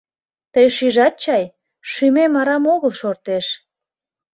[0.53, 1.43] Тый шижат чай:
[1.91, 3.45] шӱмем арам огыл шортеш?